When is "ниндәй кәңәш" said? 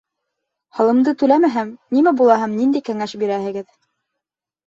2.61-3.13